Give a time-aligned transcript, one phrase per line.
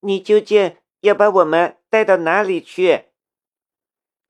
[0.00, 3.06] 你究竟要把我们带到哪里去？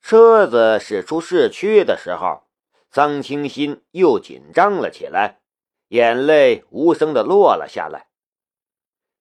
[0.01, 2.49] 车子驶出市区的时候，
[2.91, 5.41] 桑清心又紧张了起来，
[5.89, 8.09] 眼泪无声的落了下来。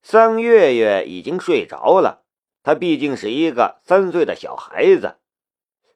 [0.01, 2.23] 桑月月已经睡着了，
[2.63, 5.17] 她毕竟是一个三岁的小孩子，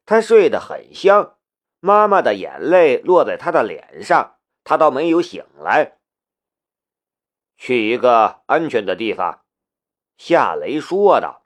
[0.06, 1.38] 她睡得很香。
[1.80, 5.98] 妈妈的眼泪落在她的脸上，她倒没有醒来。
[7.58, 9.43] 去一个安全的地方，
[10.18, 11.46] 夏雷说道。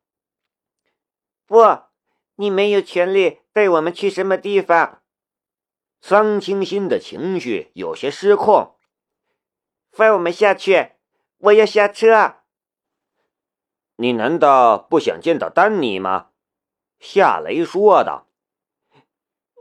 [1.46, 1.84] 不，
[2.36, 5.02] 你没有权利带我们去什么地方。
[6.02, 8.76] 桑清心的情绪有些失控。
[9.92, 10.92] 放我们下去，
[11.38, 12.36] 我要下车。
[13.96, 16.30] 你难道不想见到丹尼吗？
[17.00, 18.28] 夏雷说道。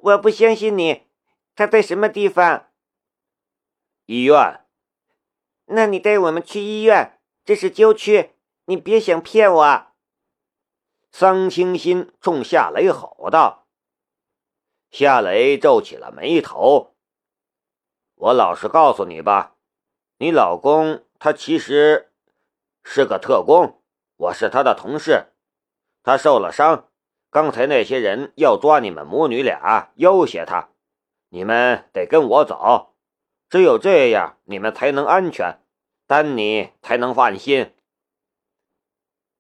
[0.03, 1.07] 我不相信你，
[1.55, 2.69] 他在什么地方？
[4.05, 4.61] 医院。
[5.65, 8.36] 那你带我们去医院，这是郊区，
[8.67, 9.87] 你别想骗我。
[11.13, 13.67] 桑清心冲夏雷吼道。
[14.91, 16.95] 夏雷皱起了眉头。
[18.17, 19.55] 我老实告诉你吧，
[20.19, 22.11] 你老公他其实
[22.83, 23.81] 是个特工，
[24.17, 25.27] 我是他的同事，
[26.03, 26.89] 他受了伤，
[27.31, 30.71] 刚才那些人要抓你们母女俩，要挟他，
[31.29, 32.95] 你们得跟我走。
[33.49, 35.61] 只有这样，你们才能安全，
[36.09, 37.73] 丹尼才能放心。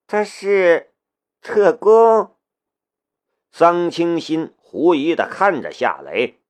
[0.08, 0.92] 他是
[1.40, 2.36] 特工。
[3.50, 6.40] 桑清心狐疑的看着夏雷，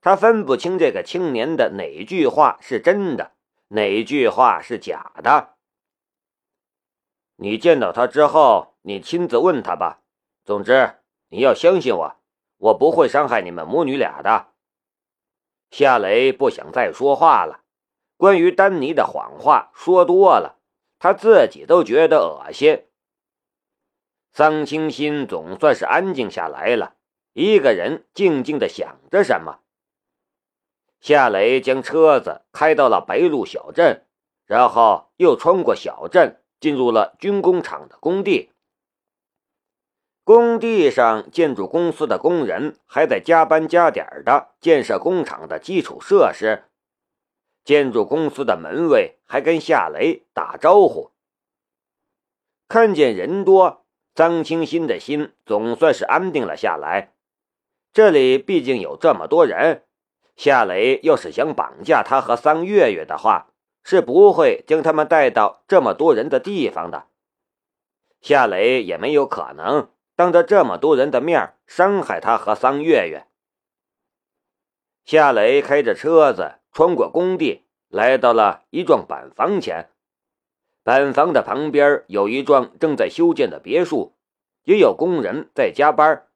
[0.00, 3.32] 他分不清这个青年的哪句话是真的，
[3.68, 5.54] 哪句话是假的。
[7.36, 10.02] 你见到他之后，你亲自问他吧。
[10.44, 10.96] 总之，
[11.30, 12.16] 你要相信我，
[12.58, 14.52] 我不会伤害你们母女俩的。
[15.70, 17.64] 夏雷不想再说话了。
[18.16, 20.60] 关于丹尼的谎话说多了，
[20.98, 22.84] 他自己都觉得恶心。
[24.32, 26.94] 桑清心总算是安静下来了，
[27.32, 29.60] 一个人静静的想着什么。
[31.00, 34.06] 夏雷将车子开到了白鹿小镇，
[34.44, 38.52] 然后又穿过小镇，进入了军工厂的工地。
[40.22, 46.64] 工地上，建筑公司的工人还在加班加点的建设工厂的基础设施。
[47.64, 51.10] 建筑公司的门卫还跟夏雷打招呼。
[52.68, 53.79] 看见人多，
[54.14, 57.12] 张清新的心总算是安定了下来。
[57.92, 59.84] 这里毕竟有这么多人，
[60.36, 63.48] 夏雷要是想绑架他和桑月月的话，
[63.82, 67.06] 是不会将他们带到这么多人的地方的。
[68.20, 69.88] 夏雷也没有可能。
[70.16, 73.26] 当着这么多人的面伤害他和桑月月，
[75.02, 79.88] 夏雷开着车子穿过工地，来到了一幢板房前。
[80.90, 84.16] 板房的旁边有一幢正在修建的别墅，
[84.64, 86.26] 也有工人在加班。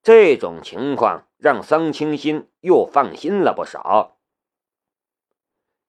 [0.00, 4.16] 这种情况让桑清新又放心了不少。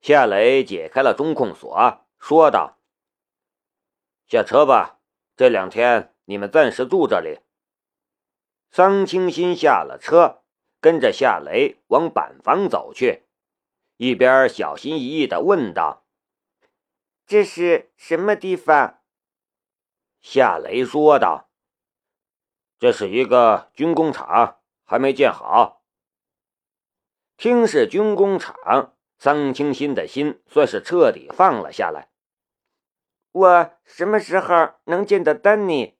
[0.02, 2.80] 夏雷解开了中控锁，说道
[4.26, 4.98] ：“下车吧，
[5.38, 7.40] 这两天。”你们暂时住这里。
[8.72, 10.42] 桑清新下了车，
[10.82, 13.28] 跟着夏雷往板房走去，
[13.98, 16.04] 一边小心翼翼的问道
[17.30, 19.04] ：“这是什么地方？”
[20.20, 21.52] 夏雷说道
[22.80, 25.86] ：“这是一个军工厂，还没建好。”
[27.38, 32.10] 听是军工厂，桑清新的心算是彻底放了下来。
[33.32, 36.00] 我什么时候能见到丹尼？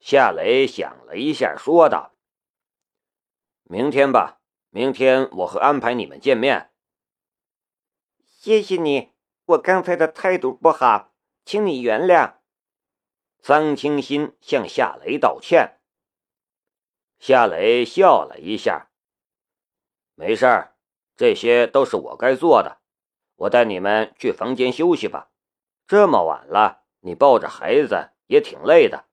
[0.00, 2.16] 夏雷想了一下，说道
[3.62, 4.40] ：“明天吧，
[4.70, 6.72] 明天我会安排你们见面。”
[8.26, 9.12] 谢谢你，
[9.50, 11.12] 我刚才的态度不好，
[11.44, 12.34] 请你原谅。
[13.40, 15.80] 桑清新向夏雷道歉。
[17.18, 18.90] 夏雷笑了一下
[20.14, 20.76] ：“没事儿，
[21.16, 22.78] 这些都是我该做的。
[23.34, 25.32] 我带你们去房间休息吧。
[25.88, 29.06] 这么晚了，你抱着孩子也挺累的。”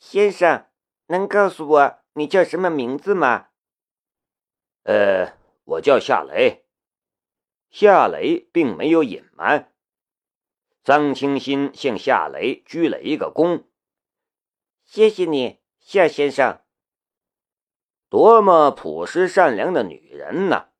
[0.00, 0.70] 先生，
[1.08, 3.48] 能告诉我你叫什么名字吗？
[4.84, 5.34] 呃，
[5.64, 6.64] 我叫夏雷。
[7.70, 9.72] 夏雷并没有隐瞒。
[10.82, 13.64] 张清新向夏雷鞠了一个躬，
[14.84, 16.60] 谢谢你，夏先生。
[18.08, 20.70] 多么朴实善良的女人呐！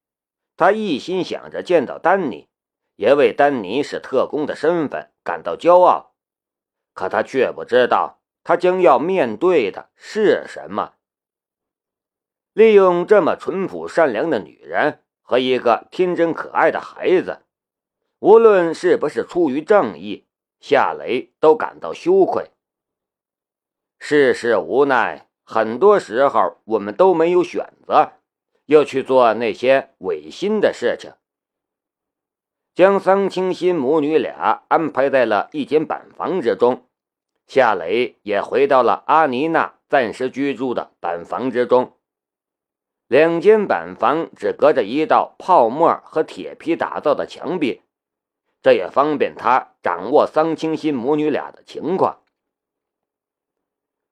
[0.57, 2.49] 她一心想着见到丹尼，
[2.97, 6.15] 也为丹尼是特工的身份感到骄傲，
[6.93, 8.19] 可她却不知道。
[8.43, 10.95] 他将要面对的是什么？
[12.55, 17.43] 利用这么淳朴善良的女人和一个天真可爱的孩子，
[18.19, 20.27] 无论是不是出于正义，
[20.59, 22.51] 夏雷都感到羞愧。
[24.01, 28.15] 世事无奈，很多时候我们都没有选择，
[28.67, 31.13] 要去做那些违心的事情。
[32.75, 36.89] 将桑清心母女俩安排在了一间板房之中，
[37.47, 41.97] 夏雷也回到了阿妮娜暂时居住的板房之中。
[43.11, 47.83] 两间板房只隔着一道泡沫和铁皮打造的墙壁，
[48.63, 52.23] 这也方便他掌握桑清心母女俩的情况。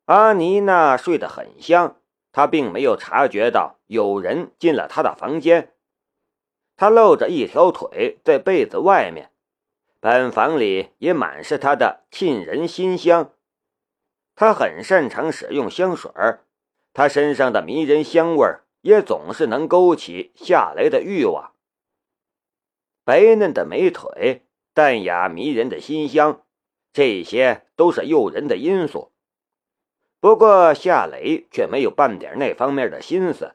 [0.07, 2.01] 阿妮娜睡得很香，
[2.33, 5.75] 她并没有察觉到有人进了她的房间。
[6.77, 9.31] 她露着一条腿在被子外面，
[10.01, 13.33] 板房里也满是她的沁人心香。
[14.35, 16.45] 她很擅长使用香水儿，
[16.93, 18.45] 她身上的迷人香味。
[18.81, 21.55] 也总是能勾起夏雷的欲望。
[23.05, 26.45] 白嫩的美腿，淡雅迷人的馨香，
[26.93, 29.13] 这些都是诱人的因素。
[30.21, 33.55] 不过夏雷却没有半点那方面的心思，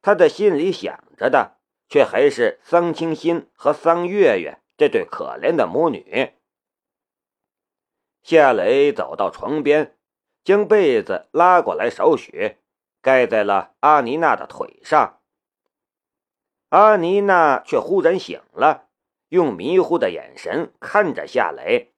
[0.00, 1.58] 他的心里想着的
[1.88, 6.32] 却还是桑清心和桑月月这对可怜的母女。
[8.22, 9.96] 夏雷走到床边，
[10.44, 12.56] 将被子拉过来少许。
[13.02, 15.20] 盖在了阿妮娜的腿上，
[16.68, 18.88] 阿妮娜却忽然醒了，
[19.28, 21.92] 用迷糊的眼神看着夏雷：“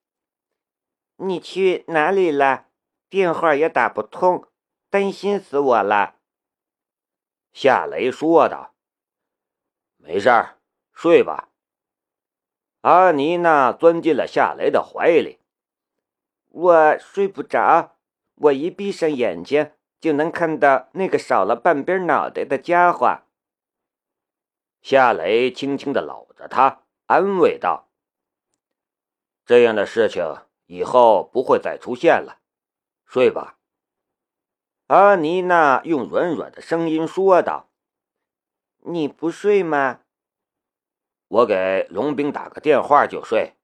[1.17, 2.69] 你去哪里了？
[3.11, 4.49] 电话也打不通，
[4.89, 6.17] 担心死我了。”
[7.53, 8.75] 夏雷说道
[9.99, 10.59] ：“没事儿，
[10.95, 11.51] 睡吧。”
[12.81, 15.39] 阿妮娜钻进了夏雷的怀里
[16.49, 17.99] ：“我睡不着，
[18.37, 19.71] 我一闭上眼睛。”
[20.05, 23.23] 就能看到那个少了半边脑袋的家伙。
[24.83, 27.89] 夏雷轻轻的搂着他，安慰道
[29.47, 30.23] ：“这样的事情
[30.67, 32.41] 以后不会再出现了，
[33.07, 33.57] 睡吧。”
[34.89, 37.71] 阿妮娜用软软的声音说道
[38.85, 40.01] ：“你不睡吗？”
[41.29, 43.55] 我给龙兵打个电话就睡。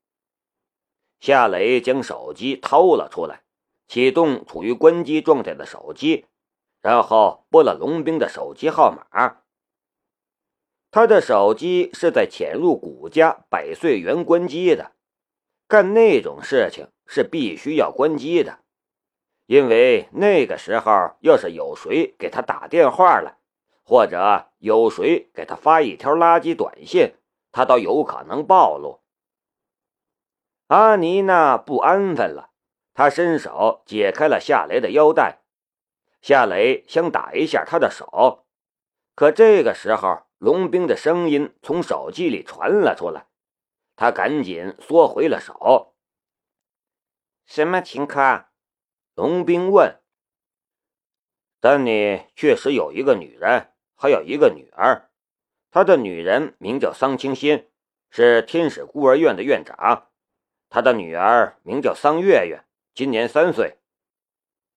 [1.19, 3.43] 夏雷将手机掏了出来，
[3.91, 6.27] 启动处于关机状态的手机。
[6.81, 9.39] 然后拨了龙兵的手机号码。
[10.93, 14.93] 他的手机是在潜入谷家百岁园关机的，
[15.67, 18.61] 干那种事情是必须要关机的，
[19.47, 23.39] 因为那个时候要是有谁给他打电话了，
[23.83, 27.15] 或者有谁给他发一条垃圾短信，
[27.51, 29.01] 他都有可能暴露。
[30.69, 32.50] 阿妮娜不安分了，
[33.01, 35.39] 他伸手解开了夏雷的腰带。
[36.21, 38.45] 夏雷想打一下他的手，
[39.15, 43.29] 可这个时候，龙兵的声音从手机里传了出来，
[43.97, 45.95] 他赶紧缩回了手。
[47.47, 48.49] 什么情况？
[49.15, 49.99] 龙兵问。
[51.59, 55.11] 丹尼确实有一个女人，还有一个女儿。
[55.71, 57.71] 他的女人名叫桑清心，
[58.11, 60.11] 是天使孤儿院的院长。
[60.69, 63.79] 他的女儿名叫桑月月，今年三岁。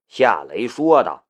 [0.08, 1.28] 夏雷说道。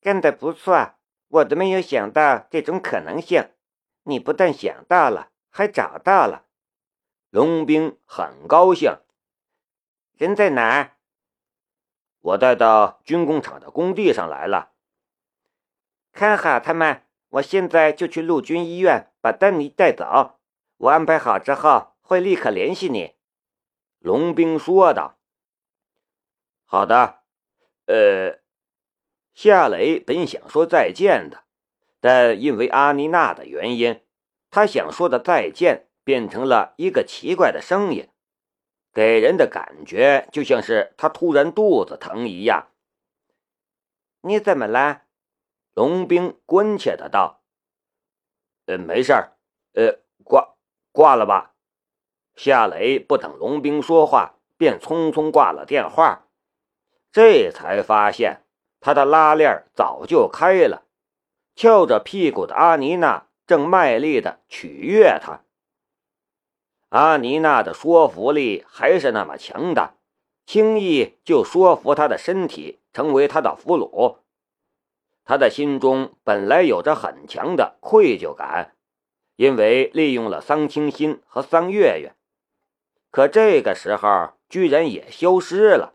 [0.00, 0.94] 干得不错，
[1.28, 3.50] 我都没有想到这种可能性。
[4.04, 6.46] 你不但想到了，还找到了。
[7.30, 8.98] 龙兵很高兴。
[10.16, 10.96] 人在哪儿？
[12.20, 14.72] 我带到军工厂的工地上来了。
[16.12, 20.40] 看好他们，我现在就去陆军医院把丹尼带走。
[20.78, 23.14] 我安排好之后会立刻联系你。
[24.00, 25.18] 龙兵说道。
[26.72, 27.18] 好的，
[27.84, 28.40] 呃。
[29.34, 31.44] 夏雷本想说再见的，
[32.00, 34.00] 但因为阿妮娜的原因，
[34.50, 38.08] 他想说的再见变成了一个奇怪的声音，
[38.90, 42.68] 给人的感觉就像是他突然肚子疼一样。
[44.22, 45.02] 你怎么了？
[45.74, 47.42] 龙兵关切的道。
[48.64, 49.36] 呃，没事儿，
[49.74, 50.54] 呃，挂
[50.90, 51.54] 挂了吧。
[52.34, 56.28] 夏雷不等龙兵说话，便匆匆挂了电话，
[57.12, 58.40] 这才发现。
[58.80, 60.82] 他的拉链早就开了，
[61.54, 65.42] 翘着屁股的阿妮娜正卖力的取悦他。
[66.88, 69.94] 阿妮娜的说服力还是那么强大，
[70.44, 74.16] 轻易就说服他的身体成为他的俘虏。
[75.24, 78.74] 他的心中本来有着很强的愧疚感，
[79.36, 82.16] 因为利用了桑清心和桑月月，
[83.12, 85.94] 可这个时候居然也消失了。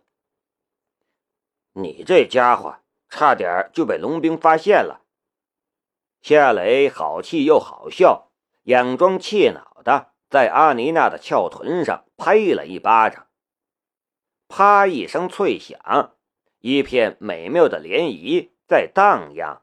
[1.79, 5.03] 你这家伙差点就被龙兵发现了。
[6.23, 8.31] 夏雷好气又好笑，
[8.65, 13.27] 佯装气恼的在阿妮娜的翘臀上拍了一巴掌，
[14.47, 16.15] 啪一声脆响，
[16.61, 19.61] 一片美妙的涟漪在荡漾。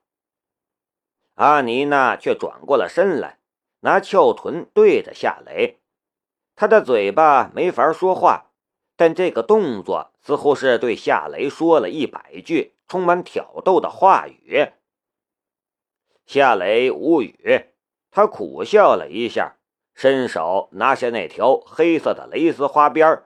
[1.35, 3.41] 阿妮娜却转过了身来，
[3.81, 5.81] 拿翘臀对着夏雷，
[6.55, 8.53] 她的嘴巴没法说话，
[8.97, 14.69] 但这个动作似乎是对夏雷说了一百句充满挑逗的话语。
[16.27, 17.67] 夏雷无语，
[18.11, 19.57] 他苦笑了一下，
[19.95, 23.25] 伸手拿下那条黑色的蕾丝花边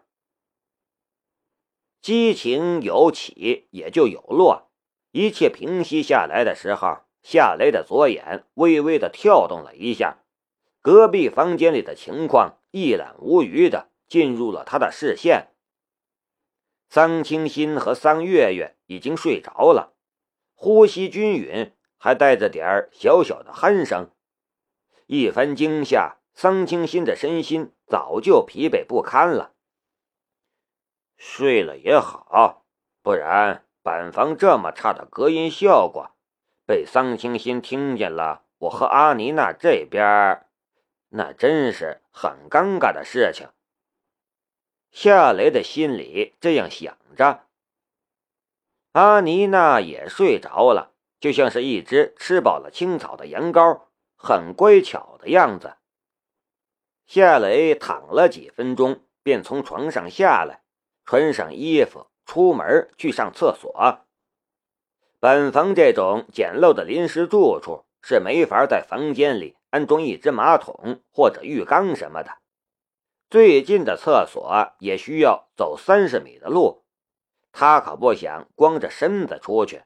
[2.01, 4.71] 激情有起，也就有落。
[5.11, 10.19] 一切平息下来的时候，夏雷的左眼微微的跳动了一下，
[10.81, 15.49] 隔壁房间里的情况一览无余的进入了他的视线。
[16.89, 19.95] 桑清新和桑月月已经睡着了，
[20.55, 21.73] 呼吸均匀。
[22.01, 24.13] 还带着点儿小小的鼾声。
[25.07, 29.53] 一番惊吓，桑清新的身心早就疲惫不堪了。
[31.17, 32.65] 睡了也好，
[33.03, 36.13] 不然板房这么差的隔音效果，
[36.65, 40.47] 被桑清新听见了，我和阿妮娜这边，
[41.09, 43.49] 那真是很尴尬的事情。
[45.01, 47.45] 夏雷的心里这样想着。
[48.95, 50.91] 阿妮娜也睡着了。
[51.21, 53.83] 就像是一只吃饱了青草的羊羔，
[54.17, 55.77] 很乖巧的样子。
[57.07, 60.63] 夏雷躺了几分钟，便从床上下来，
[61.05, 64.01] 穿上衣服，出门去上厕所。
[65.21, 72.39] 本房这种简陋的临时住处是没法在房间里安装一只马桶或者浴缸什么的，
[73.31, 76.87] 最近的厕所也需要走三十米的路，
[77.53, 79.83] 他可不想光着身子出去。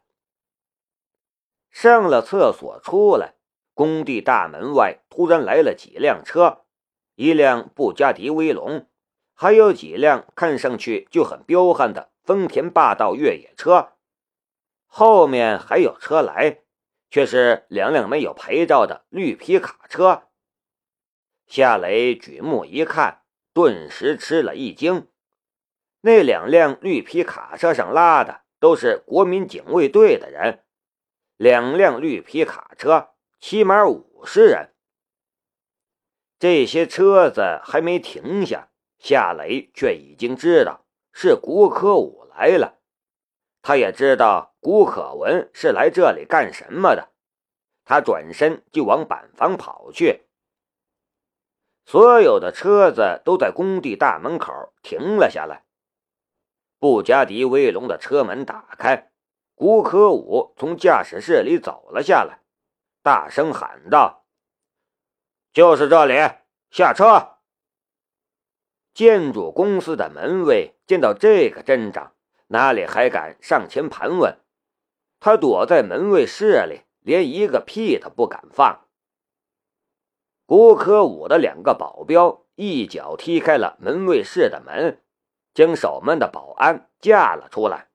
[1.68, 3.34] 上了厕所出来，
[3.74, 6.64] 工地大门外突然来了几辆车，
[7.16, 8.88] 一辆布加迪威龙，
[9.34, 13.94] 还有几辆看上去就很彪悍的丰田霸道越野车。
[14.86, 16.60] 后面还有车来，
[17.10, 20.28] 却是两辆没有牌照的绿皮卡车。
[21.48, 23.21] 夏雷举目一看，
[23.54, 25.08] 顿时吃了一惊，
[26.00, 30.64] 那两辆绿皮卡车上拉的都是国民警卫队的人。
[31.36, 34.74] 两辆绿皮卡车，起码五十人。
[36.38, 42.78] 这些车子还没停下，夏雷却已经知道是古可武来了。
[43.60, 47.12] 他也知道古可文是来这里干什么的。
[47.84, 50.22] 他转身就往板房跑去。
[51.84, 55.64] 所有的车子都在工地大门口停了下来。
[56.78, 59.10] 布加迪威龙的车门打开。
[59.54, 62.40] 古可武从驾驶室里走了下来，
[63.00, 64.24] 大声喊道
[65.52, 66.14] ：“就是这里，
[66.70, 67.36] 下车！”
[68.92, 72.12] 建筑公司的门卫见到这个阵仗，
[72.48, 74.40] 哪里还敢上前盘问？
[75.20, 78.88] 他躲在门卫室里，连一个屁都不敢放。
[80.52, 85.00] 吴可武的两个保镖一脚踢开了门卫室的门，
[85.54, 87.88] 将守门的保安架了出来。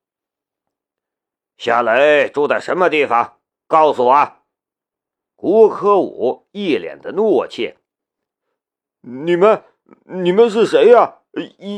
[1.56, 3.38] 夏雷住在什么地方？
[3.68, 4.32] 告诉我。
[5.36, 7.76] 古可武一脸的怒气。
[9.02, 9.62] 你们，
[10.06, 11.20] 你们是谁呀？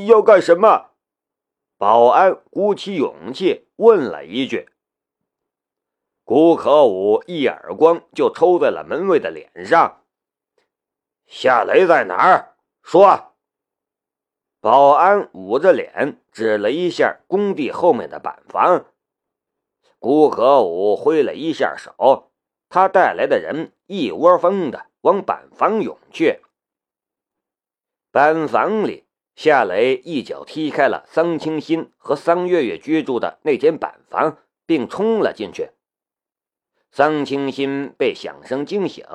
[0.08, 0.92] 要干什么？
[1.78, 4.70] 保安鼓起勇气问了一句。
[6.24, 9.98] 古可武一耳光就抽在了门卫的脸上。
[11.30, 12.56] 夏雷在哪儿？
[12.82, 13.36] 说。
[14.60, 18.88] 保安捂着脸指了一下工地后面的板房。
[20.00, 22.32] 古可武挥了一下手，
[22.68, 26.40] 他带来的人一窝蜂的往板房涌去。
[28.12, 29.06] 板房里，
[29.36, 35.70] 夏雷一脚踢开了桑清新和桑月月居住的那间板房，并冲了进去。
[36.92, 39.06] 桑清新被响声惊醒，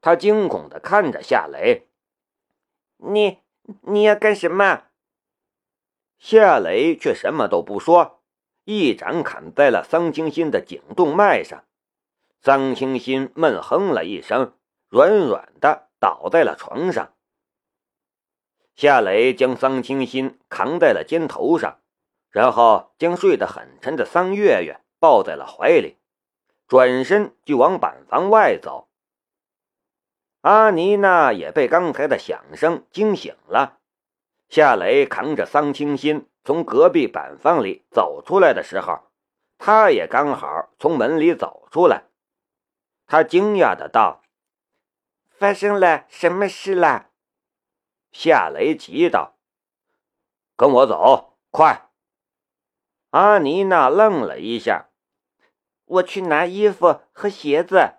[0.00, 1.88] 他惊恐的看着夏雷
[2.98, 3.38] ：“你
[3.82, 4.84] 你要干什么？”
[6.18, 8.18] 夏雷却什么都不说。
[8.64, 11.64] 一掌砍在了桑清心的颈动脉上，
[12.40, 14.54] 桑清心闷哼了一声，
[14.88, 17.14] 软软的倒在了床上。
[18.76, 21.80] 夏雷将桑清心扛在了肩头上，
[22.30, 25.96] 然后将睡得很沉的桑月月抱在了怀里，
[26.68, 28.89] 转身就往板房外走。
[30.42, 33.78] 阿妮娜也被刚才的响声惊醒了，
[34.48, 36.26] 夏雷扛着桑清新。
[36.42, 39.10] 从隔壁板房里走出来的时候，
[39.58, 42.04] 他也刚好从门里走出来。
[43.06, 44.22] 他惊讶的道
[45.28, 47.10] ：“发生了什么事了？”
[48.10, 49.36] 夏雷急道
[50.56, 51.90] ：“跟我走，快！”
[53.10, 54.88] 阿妮娜愣了一下
[55.84, 57.96] ：“我去拿衣服和鞋子。”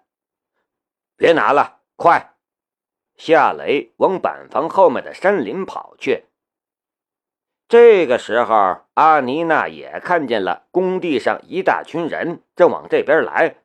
[1.15, 2.33] 别拿了，快！
[3.15, 6.25] 夏雷往板房后面的山林跑去。
[7.67, 13.57] 这个时候，阿妮娜也看见了工地上一大群人正往这边来。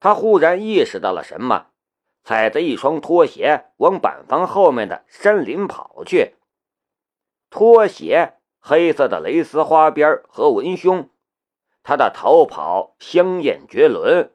[0.00, 1.68] 她忽然意识到了什么，
[2.24, 6.34] 踩着一双拖鞋往板房后面的山林跑去。
[7.48, 11.08] 拖鞋黑色的蕾丝花边和文胸，
[11.84, 14.32] 她的逃跑香艳绝伦。